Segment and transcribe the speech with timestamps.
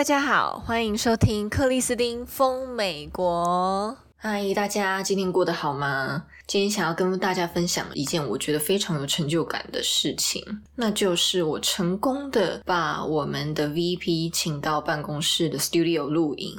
[0.00, 3.94] 大家好，欢迎收听克里斯汀疯美国。
[4.16, 6.24] 嗨，大家今天过得好吗？
[6.46, 16.58] 今天想要跟大家分享一件我觉得非常有成就感的事情，那就是我成功的把我们的 VP 请到办公室的 studio 录音。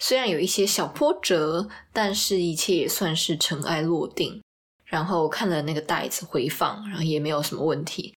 [0.00, 4.42] 虽然有一些小波折，但是一切也算是尘埃落定。
[4.84, 8.16] 然后看了那个带子回放，然后也没有什么问题，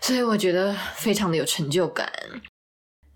[0.00, 2.12] 所以我觉得非常的有成就感。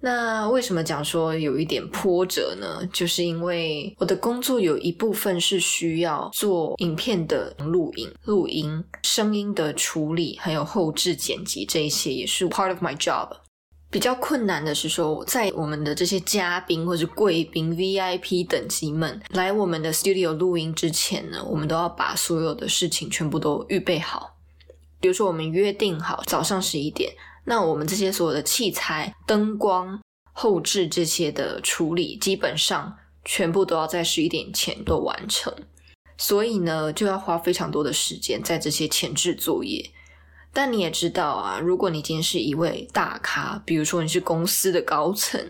[0.00, 2.88] 那为什么讲说有一点波折呢？
[2.92, 13.28] 就是因为我的工作有一部分是需要做影片的录影、录音、声音的处理，还有后置剪辑，这一些也是 part of my job。
[13.90, 24.36] 比较困难的是说，在我们的这些嘉宾或者贵宾 VIP 等级们来我们的 studio 录音之前呢，我们都要把所有的事情全部都预备好。
[25.00, 27.12] 比如说，我们约定好早上十一点。
[27.48, 29.98] 那我们这些所有的器材、灯光、
[30.34, 35.50] 后置这些的处理，基本上全部都要在十一点前都完成，
[36.18, 39.90] 所以呢，就要花非常多的时间在这些前置作业。
[40.52, 45.40] 但你也知道啊，如果你今天是一位大咖，比如说你是公司的高层，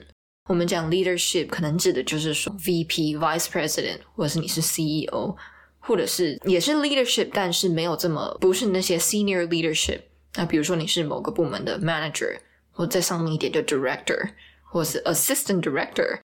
[0.48, 5.34] 我们讲 leadership 可能指的就是说 VP、Vice President，或者是你是 CEO，
[5.80, 10.02] 或者是也是 leadership，但是没有这么不是那些 senior leadership。
[10.34, 12.38] 那比如说你是某个部门的 manager，
[12.70, 14.30] 或再上面一点就 director，
[14.62, 16.20] 或是 assistant director，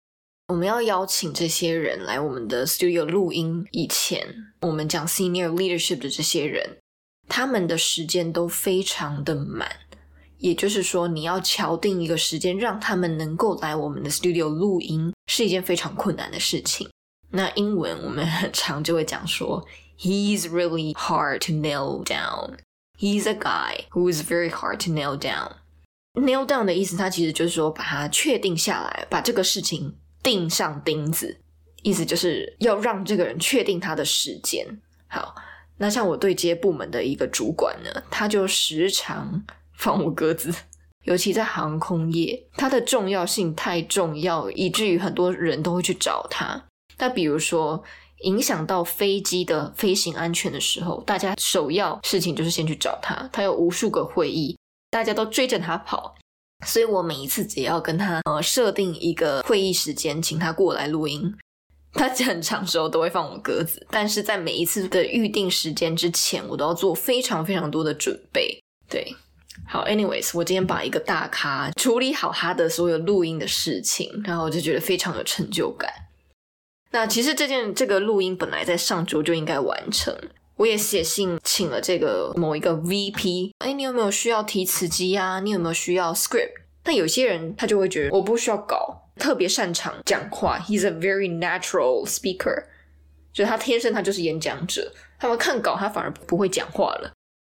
[0.49, 4.27] 我们要邀请这些人来我们的 studio 录音以前，
[4.63, 6.79] 我们讲 senior leadership 的这些人，
[7.29, 9.71] 他们的时间都非常的满，
[10.39, 16.89] 也就是说你要敲定一个时间让他们能够来我们的 studio 录音，是一件非常困难的事情。
[17.31, 19.65] 那英文我们很常就会讲说
[20.01, 22.55] ，he's really hard to nail down。
[23.01, 25.53] He's a guy who is very hard to nail down.
[26.13, 31.41] Nail down 的意思，它其实就是说把它确定下来，把这个事情钉上钉子，
[31.83, 34.67] 意思就是要让这个人确定他的时间。
[35.09, 35.35] 好，
[35.79, 39.43] 那像我对接部门的一个主管呢，他就时常
[39.73, 40.55] 放我鸽子，
[41.05, 46.63] 尤其在航空业，它的重要性太重要，以至于很多人都会去找他。
[46.99, 47.83] 那比如说。
[48.23, 53.29] 影响到飞机的飞行安全的时候，大家首要事情就是先去找他。
[53.33, 54.57] 他有无数个会议，
[54.91, 56.15] 大家都追着他跑，
[56.67, 61.35] 所以我每一次只要跟他呃设定一个会议时间，请他过来录音，
[61.95, 63.87] 他很长时候都会放我鸽子。
[63.91, 68.61] 但是在每一次的预定时间之前，我都要做非常非常多的准备。
[68.89, 69.15] 对，
[69.67, 75.91] 好，anyways，我今天把一个大咖处理好他的所有录音的事情，然后我就觉得非常有成就感。
[76.93, 80.13] 那其实这件这个录音本来在上周就应该完成，
[80.57, 85.39] 我也写信请了这个某一个 VP，哎，你有没有需要提词机啊？
[85.39, 86.51] 你有没有需要 script？
[86.83, 92.65] 但有些人他就会觉得我不需要稿，特别擅长讲话，He's a very natural speaker，
[93.33, 97.13] 就他天生他就是演讲者，他们看稿他反而不会讲话了。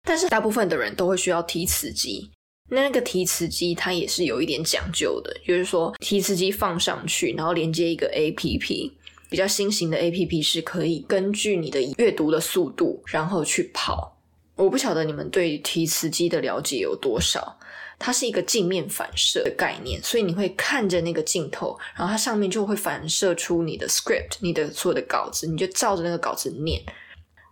[0.04, 2.30] 但是大部分的人都会需要提词机，
[2.70, 8.92] 那那个提词机它也是有一点讲究的，就是说提词机放上去，然后连接一个 APP。
[9.32, 14.18] 比较新型的 APP 是可以根据你的阅读的速度，然后去跑。
[14.58, 17.58] 我不晓得你们对提词机的了解有多少。
[17.98, 26.82] 它是一个镜面反射的概念，所以你会看着那个镜头，然后它上面就会反射出你的 script，你的所有的稿子，你就照着那个稿子念。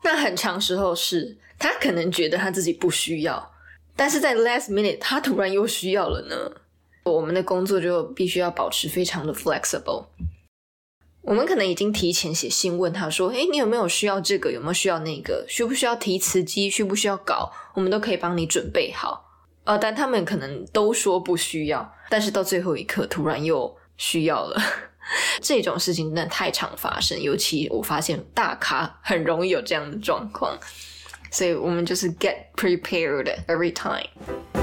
[0.03, 3.51] 那很长时候是他可能觉得他自己不需要，
[3.95, 6.35] 但是在 last minute 他突然又需要了呢。
[7.03, 10.05] 我们的工作就必须要保持非常的 flexible。
[11.29, 14.51] 我们可能已经提前写信问他说：“诶，你有没有需要这个？
[14.51, 15.45] 有没有需要那个？
[15.47, 16.71] 需不需要提词机？
[16.71, 17.51] 需不需要稿？
[17.75, 19.23] 我们都可以帮你准备好。”
[19.63, 24.59] 呃，但他们可能都说不需要，但是到最后一刻突然又需要了。
[25.39, 30.57] 这种事情真的太常发生，尤其我发现大咖很容易有这样的状况，
[31.29, 34.58] 所以我们就是 get prepared every time。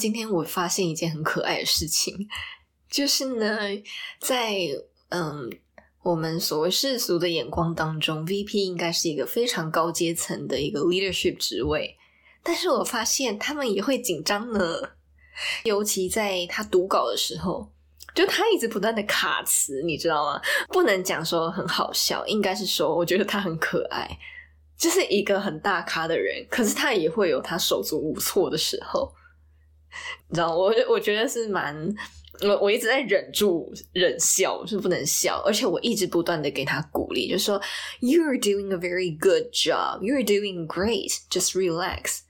[0.00, 2.26] 今天我发现一件很可爱的事情，
[2.90, 3.58] 就是呢，
[4.18, 4.56] 在
[5.10, 5.50] 嗯
[6.02, 11.98] 我们所谓世俗的眼光当中，VP 应该是一个非常高阶层的一个 leadership 职位，
[12.42, 14.60] 但是我发现他们也会紧张呢，
[15.64, 17.70] 尤其在他读稿的时候，
[18.14, 20.40] 就他一直不断的卡词，你知道吗？
[20.70, 24.08] 不能讲说很好笑，应该是说我觉得他很可爱，
[24.78, 29.12] 就是一个很大咖的人，可是他也会有他手足无措的时候。
[30.28, 31.94] 你知道，我我觉得是蛮，
[32.42, 37.60] 我我一直在忍住忍笑，是不能笑，而且我一直不断的给他鼓励，就说
[38.00, 42.20] You are doing a very good job, You are doing great, just relax。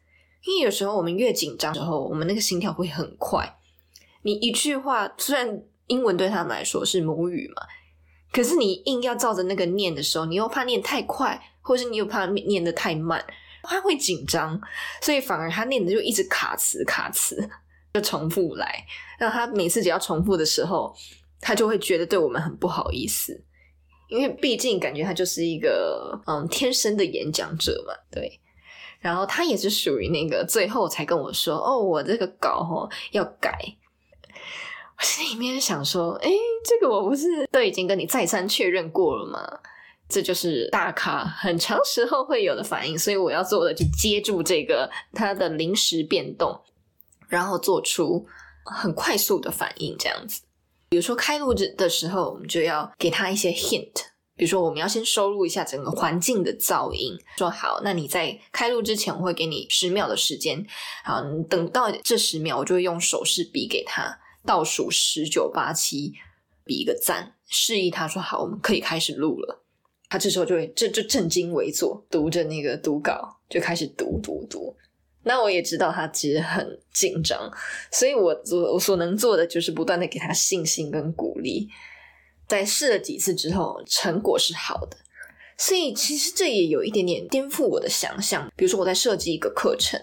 [0.45, 3.59] 因为有时候我们越紧张的时候，我们那个心跳会很快。
[4.23, 7.63] 你一句话，虽然英文对他们来说是母语嘛，
[8.33, 13.23] 可是你硬要照着那个念的时候，你又怕念太快，或是你又怕念得太慢，
[13.63, 14.61] 他会紧张，
[15.01, 17.49] 所以反而他念的就一直卡词卡词，
[17.95, 18.85] 就重复来。
[19.19, 20.95] 让他每次只要重复的时候，
[21.41, 23.45] 他就会觉得对我们很不好意思，
[24.09, 28.41] 因为毕竟感觉他就是一个嗯天生的演讲者嘛，对。
[29.01, 33.59] 然后他也是属于那个最后才跟我说：“哦，我这个稿哦要改。”
[34.99, 36.31] 我心里面想说：“诶，
[36.63, 39.61] 这个我不是都已经跟你再三确认过了吗？
[40.11, 46.61] 这就是大咖很长时候会有的反应，所以我要做的就接住这个他的临时变动，
[47.29, 48.27] 然后做出
[48.65, 50.43] 很快速的反应，这样子。
[50.91, 53.93] 比如说开录的时候，我们就要给他一些 hint。”
[54.37, 57.15] 比如说，我们要先收录一下整个环境的噪音。
[57.37, 60.67] 说好，那你在开录之前，我会给你十秒的时间。
[61.05, 66.15] 好，等到这十秒，我就会用手势比给他，倒数十九八七，
[66.65, 69.63] 比一个赞，示意他说好，我们可以开始录了。
[70.11, 74.77] 他这时候就会这就正襟危坐，读着那个读稿，就开始读读读。
[75.23, 77.51] 那我也知道他其实很紧张，
[77.93, 81.69] 所以我做我所能做的就是不断的给他信心跟鼓励。
[82.49, 84.97] 在试了几次之后，成果是好的，
[85.57, 88.51] 所以其实这也有一点点颠覆我的想象。
[88.57, 90.01] 比如说，我在设计一个课程，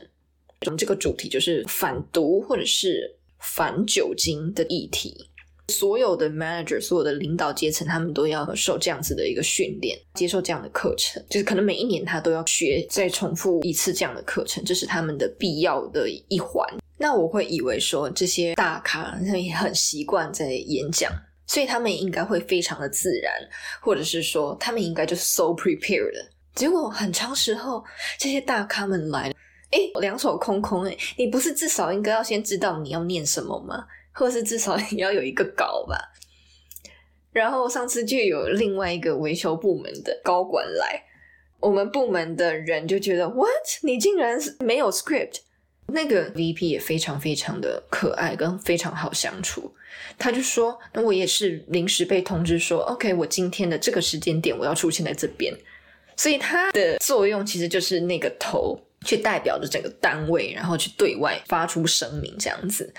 [0.66, 5.30] 我们这个主题就是反毒或者是反酒精的议题。
[5.74, 16.66] 所有的 manager，所有的领导阶层，他们都要受这样子的一个训练，接受这样的课程，就是可能每一年他都要学再重复一次这样的课程，这是他们的必要的一环。
[16.98, 21.12] 那我会以为说，这些大咖他们也很习惯在演讲。
[21.50, 23.34] 所以他们应该会非常的自然，
[23.80, 26.12] 或者是说他们应该就 so prepared。
[26.56, 27.82] 结果很长时候，
[28.20, 29.36] 这些大咖们来了，
[29.72, 33.86] 诶，两手空空诶，你不是至少应该要先知道你要念什么吗？
[34.18, 35.98] 或是至少 你要有一个稿吧？
[37.32, 41.04] 然后上次就有另外一个维修部门的高管来，
[41.60, 43.48] 我们部门的人就觉得 what？
[43.84, 45.42] 你竟然没有 script？
[45.90, 49.74] 那个 VP 也非常非常的可爱，跟非常好相处。
[50.18, 55.54] 他就说：“那我也是临时被通知说，OK，我今天的这个时间点我要出现在这边。
[56.18, 62.92] 所以他的作用其实就是那个头，去代表着整个单位，然后去对外发出声明这样子。”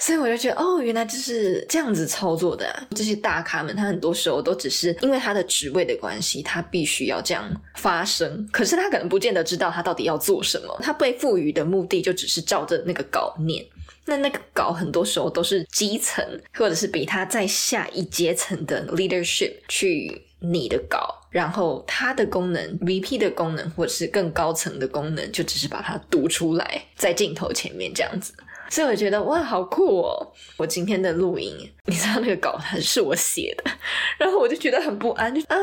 [0.00, 2.74] 所以我就觉得，哦，原来就是这样子操作的。
[2.96, 8.48] 这些大咖们，他很多时候都只是因为他的职位的关系，他必须要这样发声。
[8.50, 10.76] 可是他可能不见得知道他到底要做什么。
[10.82, 13.64] 他被赋予的目的就只是照着那个稿念。
[14.06, 16.24] 那那个稿很多时候都是基层
[16.54, 28.32] 或者是比他再下一阶层的 leadership 去拟的稿，然后他的功能，VP 的功能或者是更高层的功能，就只是把它读出来在镜头前面这样子。
[28.70, 30.32] 所以我觉得哇，好酷哦！
[30.56, 31.52] 我今天的录音，
[31.86, 33.70] 你知道那个稿还是我写的，
[34.16, 35.56] 然后我就觉得很不安，就啊，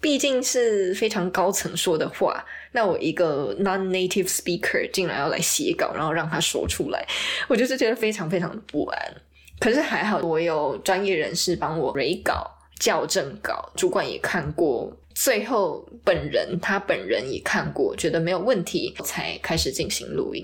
[0.00, 2.42] 毕竟是非常高层说的话，
[2.72, 7.06] 那我一个 non-native speaker 竟然要来写稿，然后让他说出来，
[7.48, 9.14] 我就是觉得非常非常的不安。
[9.58, 20.42] 可是还好，我有专业人士帮我 re 稿、校正稿，主管也看过，最后本人他本人也看过，觉得没有问题，才开始进行录音。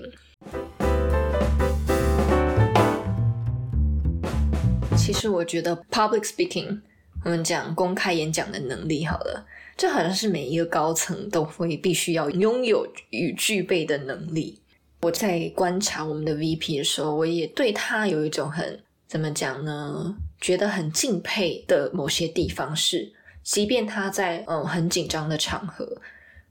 [5.07, 6.81] 其实我觉得 public speaking，
[7.23, 9.47] 我们讲公开演讲的能力好了，
[9.77, 14.59] 这好像是每一个高层都会必须要拥有与具备的能力。
[14.99, 20.13] 我在观察我们的 VP 的时候，我也对他有一种很，怎么讲呢？
[20.41, 23.09] 觉得很敬佩的某些地方是，
[23.43, 26.01] 即便他在嗯很紧张的场合，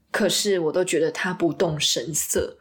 [0.09, 2.57] 可是我都觉得他不动声色，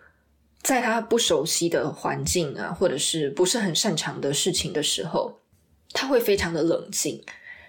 [0.61, 5.41] 在他不熟悉的环境啊，或者是不是很擅长的事情的时候。
[5.97, 7.25] 他会非常的冷静，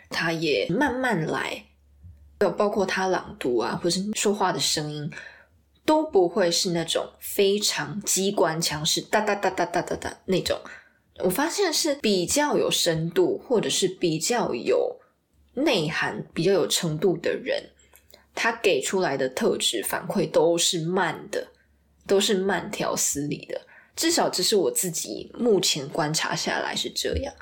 [0.09, 1.63] 他也慢慢来，
[2.41, 5.09] 有包括他朗读啊，或是说话的声音，
[5.85, 10.59] 都不会是那种非常机关枪式哒哒哒哒哒哒哒那种。
[11.19, 14.99] 我发现是比较有深度，或者是比较有
[15.53, 17.71] 内涵、比较有程度的人，
[18.35, 21.47] 他给出来的特质反馈都是慢的，
[22.05, 23.61] 都是慢条斯理的。
[23.95, 27.33] 至少这是我自己目前观察下来是这样。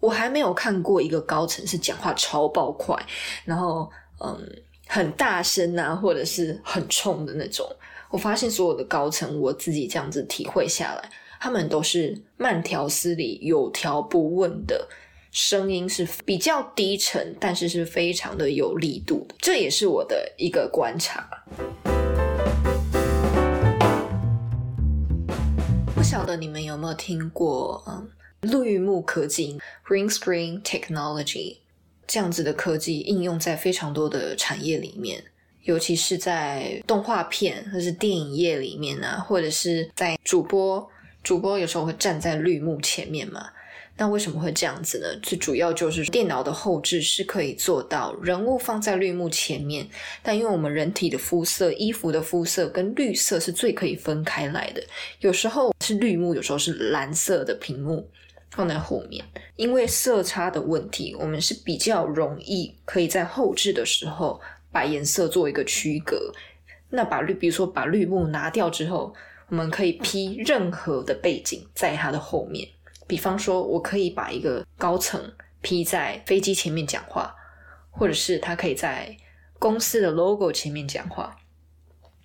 [0.00, 2.96] 我还没有看过一个高层是讲话超爆快，
[3.44, 7.66] 然后嗯很大声啊，或者是很冲的那种。
[8.08, 14.88] 我发现所有的高层，我自己这样子体会下来，他们都是慢条斯理、有条不紊的，
[15.30, 19.34] 声音是比较低沉，但是是非常的有力度的。
[19.38, 21.28] 这也是我的一个观察。
[25.94, 28.08] 不晓得你们有没有听过，嗯，
[28.40, 31.58] 绿幕科技 （Green Screen Technology）
[32.06, 35.22] 这样子的科技应用在非常多的产业里面，
[35.64, 40.88] 尤其是在动画片或是电影业里面啊，或者是在主播，
[41.22, 43.50] 主播有时候会站在绿幕前面嘛。
[43.98, 45.06] 那为什么会这样子呢？
[45.22, 49.86] 最主要就是电脑的后置是可以做到人物放在绿幕前面，
[50.22, 54.82] 但因为我们人体的肤色、衣服的肤色跟绿色是最可以分开来的，
[55.18, 58.08] 有时候是绿幕，有时候是蓝色的屏幕
[58.50, 59.24] 放在后面，
[59.56, 64.40] 因为色差的问题，我们是比较容易可以在后置的时候
[64.72, 66.32] 把颜色做一个区隔。
[66.90, 69.14] 那把绿，比如说把绿幕拿掉之后，
[69.48, 72.68] 我们可以 P 任何的背景在它的后面。
[73.06, 77.34] 比方说，我可以把一个高层 P 在飞机前面讲话，
[77.90, 79.16] 或者是他可以在
[79.58, 81.36] 公司的 logo 前面讲话，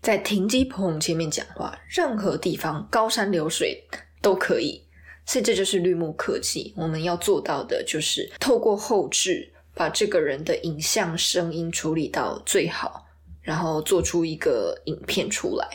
[0.01, 3.83] 在停机棚前面讲话，任何地方高山流水
[4.21, 4.84] 都可以。
[5.25, 13.07] 所以这就是绿幕科技，我们要做到的就是透过后置把这个人的影像、声音处理到最好，
[13.41, 15.67] 然后做出一个影片出来。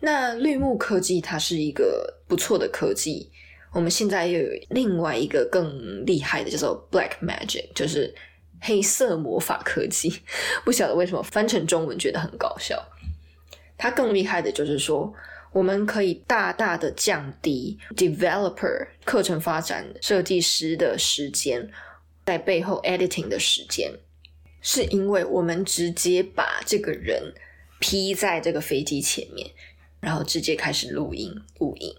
[0.00, 3.30] 那绿幕科技它是一个不错的科技。
[3.72, 8.14] 我们现在又有另外一个更厉害的，叫做 Black Magic，就是
[8.60, 10.22] 黑色魔法科技。
[10.64, 12.82] 不晓得为什么翻成中文觉得很搞笑。
[13.78, 15.12] 它更厉害的就是说，
[15.52, 21.70] 我们可以大大的降低 developer 课程发展设计师的时间，
[22.24, 23.92] 在背后 editing 的时间，
[24.60, 27.34] 是因为我们直接把这个人
[27.80, 29.50] P 在这个飞机前面，
[30.00, 31.94] 然后直接开始录音录音。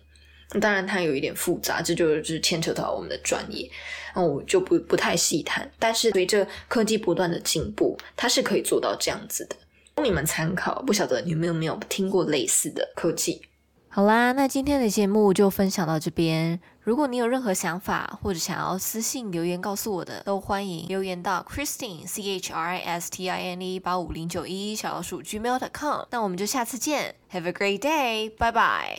[0.62, 3.70] 当然，它有一点复杂，这就是牵扯到我们的专业，
[4.16, 5.70] 那我就不不太细谈。
[5.78, 9.58] 但是随着科技不断的进步，它是可以做到这样子的，
[9.98, 10.82] 供你们参考。
[10.84, 13.42] 不晓得你们有没有听过类似的科技？
[13.90, 16.60] 好啦，那今天的节目就分享到这边。
[16.82, 26.04] 如果你有任何想法，或者想要私信留言告诉我的，都欢迎留言到 Christine C H R I S T I N E 八五零九一小老鼠 Gmail.com。
[26.12, 28.96] 那我们就下次见，Have a great day，拜拜。